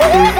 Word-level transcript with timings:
Woo! 0.00 0.39